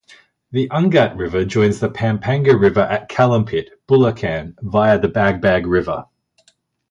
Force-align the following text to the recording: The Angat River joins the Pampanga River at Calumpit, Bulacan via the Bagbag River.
The 0.49 0.67
Angat 0.69 1.15
River 1.15 1.45
joins 1.45 1.79
the 1.79 1.87
Pampanga 1.87 2.57
River 2.59 2.79
at 2.81 3.07
Calumpit, 3.07 3.69
Bulacan 3.87 4.55
via 4.59 4.97
the 4.97 5.09
Bagbag 5.09 5.67
River. 5.69 6.05